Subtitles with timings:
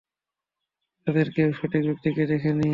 [1.07, 2.69] তাদের কেউই সঠিক ব্যক্তিকে দেখেনি।